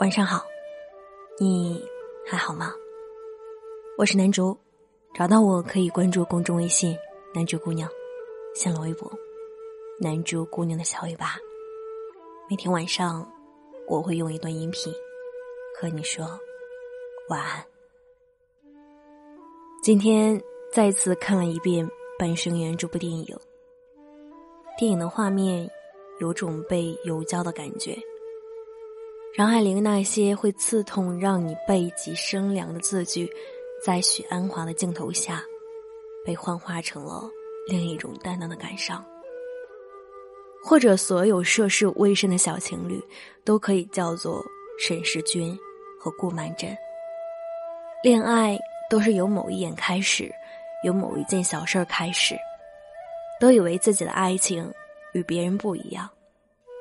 [0.00, 0.46] 晚上好，
[1.40, 1.84] 你
[2.24, 2.72] 还好吗？
[3.96, 4.56] 我是南竹，
[5.12, 6.96] 找到我可以关注公众微信
[7.34, 7.90] “南竹姑娘”，
[8.54, 9.10] 新浪微博
[9.98, 11.36] “南竹姑娘的小尾巴”。
[12.48, 13.28] 每天晚上，
[13.88, 14.92] 我会用一段音频
[15.76, 16.24] 和你说
[17.28, 17.64] 晚安。
[19.82, 20.40] 今天
[20.72, 21.84] 再次看了一遍
[22.16, 23.36] 《半生缘》这部电影，
[24.78, 25.68] 电影的画面
[26.20, 27.98] 有种被油浇的感觉。
[29.38, 33.30] 张爱玲那些会刺痛、让你背脊生凉的字句，
[33.80, 35.40] 在许鞍华的镜头下，
[36.24, 37.22] 被幻化成了
[37.68, 39.00] 另一种淡淡的感伤。
[40.64, 43.00] 或者，所有涉世未深的小情侣，
[43.44, 44.44] 都可以叫做
[44.76, 45.56] 沈世钧
[46.00, 46.76] 和顾曼桢。
[48.02, 48.58] 恋爱
[48.90, 50.28] 都是由某一眼开始，
[50.82, 52.34] 由某一件小事儿开始，
[53.38, 54.68] 都以为自己的爱情
[55.12, 56.10] 与别人不一样，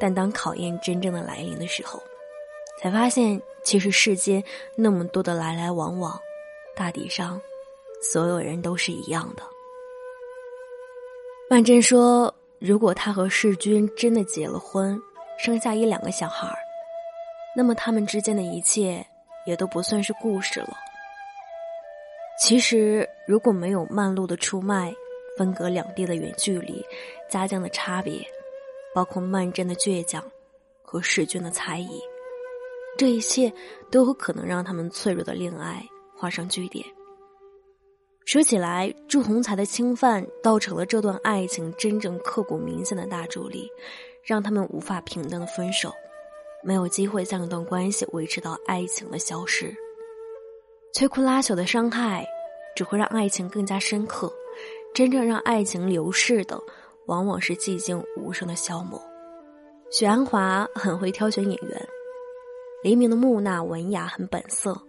[0.00, 2.02] 但当考验真正的来临的时候。
[2.80, 4.42] 才发现，其实世间
[4.76, 6.18] 那么多的来来往往，
[6.76, 7.40] 大抵上，
[8.00, 9.42] 所有人都是一样的。
[11.50, 15.00] 曼桢说：“如果他和世钧真的结了婚，
[15.38, 16.56] 生下一两个小孩儿，
[17.56, 19.04] 那么他们之间的一切
[19.44, 20.76] 也都不算是故事了。
[22.40, 24.94] 其实，如果没有曼璐的出卖，
[25.36, 26.84] 分隔两地的远距离，
[27.28, 28.24] 家境的差别，
[28.94, 30.22] 包括曼桢的倔强
[30.82, 31.88] 和世钧的猜疑。”
[32.98, 33.50] 这一切
[33.92, 35.82] 都有可能让他们脆弱的恋爱
[36.16, 36.84] 画上句点。
[38.26, 43.70] 说起来，祝鸿才的侵犯造成了这段爱情真正刻骨铭心的大助力，
[44.22, 45.94] 让他们无法平等的分手，
[46.62, 49.72] 没有机会将一段关系维持到爱情的消失。
[50.92, 52.26] 摧枯拉朽的伤害
[52.74, 54.30] 只会让爱情更加深刻，
[54.92, 56.60] 真正让爱情流逝的，
[57.06, 59.00] 往往是寂静无声的消磨。
[59.90, 61.88] 许鞍华很会挑选演员。
[62.80, 64.80] 黎明的木讷文雅很本色，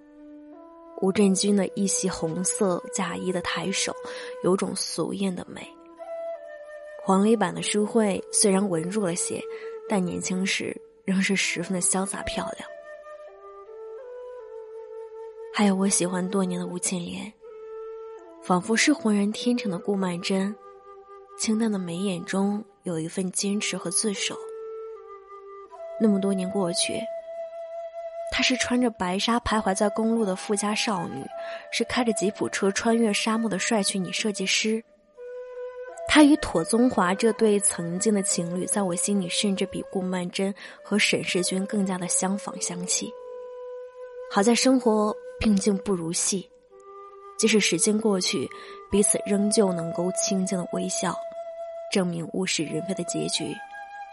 [1.01, 3.91] 吴镇军的一袭红色嫁衣的抬手，
[4.43, 5.67] 有种俗艳的美。
[7.03, 9.41] 黄磊版的舒慧虽然文弱了些，
[9.89, 12.69] 但年轻时仍是十分的潇洒漂亮。
[15.51, 17.33] 还有我喜欢多年的吴倩莲，
[18.43, 20.53] 仿佛是浑然天成的顾曼桢，
[21.39, 24.35] 清淡的眉眼中有一份坚持和自守。
[25.99, 27.01] 那么多年过去。
[28.39, 31.25] 她是穿着白纱徘徊在公路的富家少女，
[31.73, 34.81] 是开着吉普车穿越沙漠的帅气女设计师。
[36.07, 43.11] 她与妥宗华这对曾经的情侣，在我心里甚至比顾曼桢和沈世钧更加的相仿相契。
[44.31, 46.49] 好在生活毕竟不如戏，
[47.37, 48.49] 即使时间过去，
[48.89, 51.13] 彼此仍旧能够清静的微笑，
[51.91, 53.53] 证明物是人非的结局，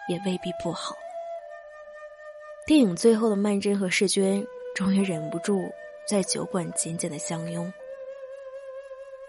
[0.08, 0.96] 也未必不好。
[2.66, 4.44] 电影最后的曼桢和世钧
[4.74, 5.70] 终于忍不住
[6.08, 7.72] 在酒馆紧紧的相拥，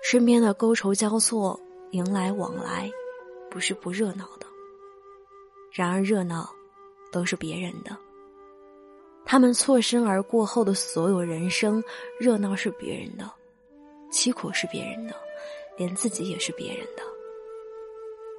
[0.01, 1.59] 身边的勾愁交错、
[1.91, 2.89] 迎来往来，
[3.51, 4.47] 不是不热闹的。
[5.71, 6.49] 然而热闹，
[7.11, 7.95] 都是别人的。
[9.23, 11.83] 他们错身而过后的所有人生，
[12.19, 13.31] 热闹是别人的，
[14.11, 15.13] 凄苦是别人的，
[15.77, 17.03] 连自己也是别人的。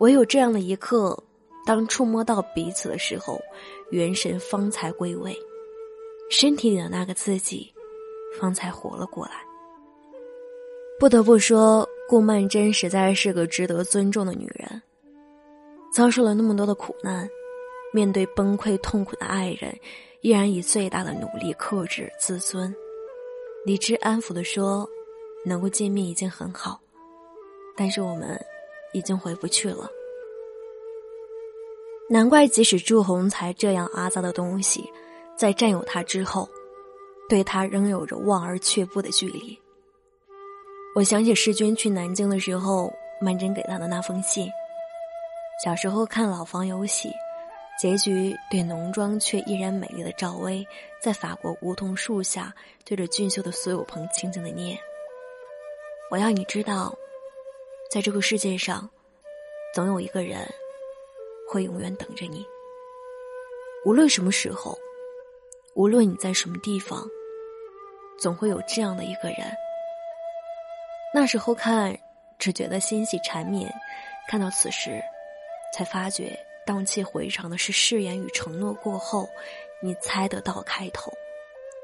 [0.01, 1.23] 唯有这样的一刻。
[1.69, 3.39] 当触摸到彼此的时候，
[3.91, 5.39] 元神方才归位，
[6.31, 7.71] 身体里的那个自己，
[8.41, 9.33] 方才活了过来。
[10.99, 14.81] 不得不说，顾曼桢实在是个值得尊重的女人。
[15.93, 17.29] 遭受了那么多的苦难，
[17.93, 19.79] 面对崩溃痛苦的爱人，
[20.23, 22.75] 依然以最大的努力克制自尊，
[23.67, 24.89] 理智安抚的说
[25.45, 26.81] ：“能够见面已经很好，
[27.77, 28.43] 但是我们
[28.95, 29.87] 已经回不去了。”
[32.11, 34.91] 难怪，即使祝鸿才这样阿杂的东西，
[35.37, 36.49] 在占有他之后，
[37.29, 39.59] 对他仍有着望而却步的距离。
[40.95, 44.49] 我想起世钧去南京的时候，曼桢给他的那封信。
[45.63, 47.11] 小时候看老房有喜，
[47.79, 50.67] 结局对浓妆却依然美丽的赵薇，
[51.03, 52.55] 在法国梧桐树下
[52.87, 54.79] 对着俊秀的苏有朋轻轻的念
[56.11, 56.97] ：“我要你知道，
[57.91, 58.89] 在这个世界上，
[59.75, 60.49] 总有一个人。”
[61.49, 62.47] 会永远等着你。
[63.85, 64.79] 无论什么时候，
[65.75, 67.09] 无论你在什么地方，
[68.19, 69.39] 总会有这样的一个人。
[71.15, 71.99] 那时候看，
[72.39, 73.67] 只觉得欣喜缠绵；
[74.29, 75.03] 看到此时，
[75.75, 79.27] 才发觉荡气回肠的是誓言与承诺过后，
[79.83, 81.11] 你猜得到开头，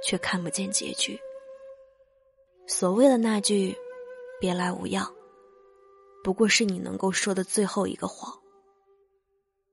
[0.05, 1.19] 却看不见结局。
[2.67, 3.75] 所谓的那句
[4.39, 5.11] “别来无恙”，
[6.23, 8.44] 不过是你能够说的最后一个谎。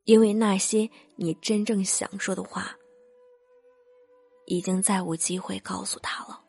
[0.06, 2.76] 因为那些你真正想说的话，
[4.46, 6.40] 已经再无机会告诉他了。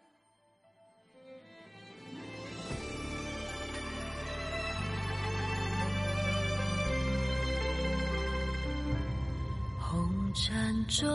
[9.79, 11.07] 红尘中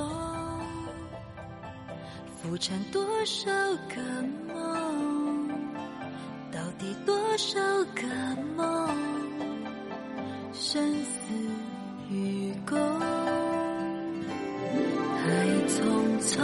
[2.37, 3.51] 浮沉多少
[3.89, 4.01] 个
[4.47, 5.49] 梦，
[6.51, 7.59] 到底多少
[7.95, 8.03] 个
[8.55, 8.87] 梦，
[10.53, 11.33] 生死
[12.09, 12.77] 与共。
[15.25, 15.29] 爱
[15.67, 15.77] 匆
[16.21, 16.37] 匆，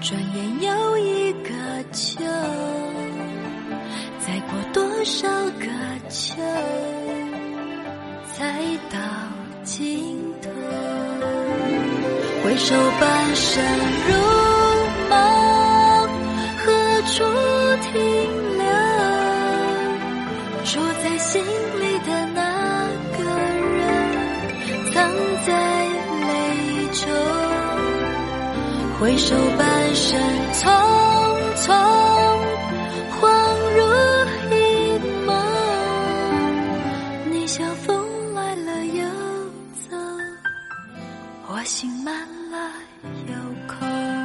[0.00, 1.50] 转眼又一个
[1.92, 2.24] 秋，
[4.18, 5.66] 再过多少个
[6.08, 6.34] 秋，
[8.32, 8.98] 才到
[9.64, 10.48] 尽头？
[12.42, 13.62] 回首半生
[14.08, 14.39] 如
[29.00, 30.20] 回首半生
[30.52, 30.68] 匆
[31.56, 31.72] 匆，
[33.18, 33.18] 恍
[33.74, 33.80] 如
[34.54, 34.54] 一
[35.24, 35.34] 梦。
[37.30, 39.02] 你像风来了又
[39.88, 39.96] 走，
[41.48, 42.14] 我心满
[42.50, 42.70] 了
[43.26, 43.32] 又
[43.66, 44.19] 空。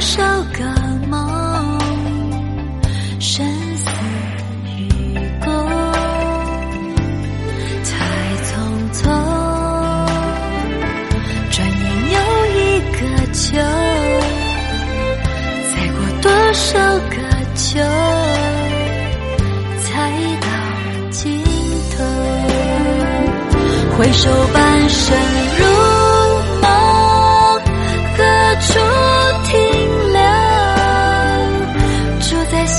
[0.00, 0.64] 多少个
[1.10, 1.78] 梦，
[3.20, 3.86] 生死
[4.78, 4.88] 与
[5.44, 5.52] 共，
[7.84, 7.90] 太
[8.46, 8.48] 匆
[8.94, 9.02] 匆，
[11.50, 12.16] 转眼又
[12.56, 12.58] 一
[12.96, 12.98] 个
[13.34, 13.60] 秋，
[15.68, 16.70] 再过多少
[17.10, 17.14] 个
[17.54, 17.68] 秋。
[19.82, 19.86] 才
[20.40, 20.46] 到
[21.10, 21.44] 尽
[21.90, 21.94] 头。
[23.98, 25.14] 回首半生
[25.58, 25.60] 如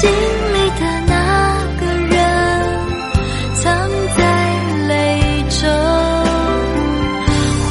[0.01, 1.13] 心里的那
[1.79, 2.17] 个人，
[3.53, 3.61] 藏
[4.17, 4.21] 在
[4.87, 4.89] 泪
[5.47, 5.61] 中。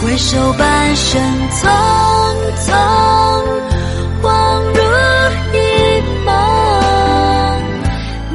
[0.01, 1.67] 回首半生匆
[2.55, 2.71] 匆，
[4.23, 4.25] 恍
[4.63, 4.81] 如
[5.57, 5.59] 一
[6.25, 6.29] 梦。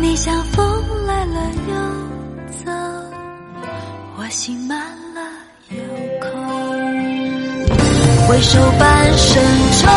[0.01, 0.61] 你像风
[1.07, 1.39] 来了
[1.69, 1.73] 又
[2.65, 2.69] 走，
[4.17, 4.77] 我心满
[5.13, 5.21] 了
[5.69, 5.77] 又
[6.19, 6.29] 空。
[8.27, 9.87] 回首半生匆，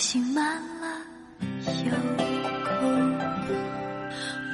[0.00, 0.86] 心满了
[1.84, 1.90] 又
[2.64, 2.70] 空。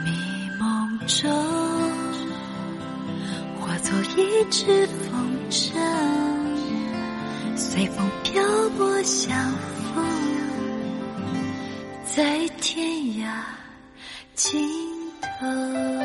[0.04, 0.10] 迷
[0.58, 1.30] 梦中。
[3.60, 5.78] 化作一只风筝，
[7.56, 8.42] 随风漂
[8.76, 9.52] 泊相
[9.94, 10.04] 逢，
[12.04, 12.84] 在天
[13.24, 13.30] 涯
[14.34, 14.68] 尽
[15.20, 15.95] 头。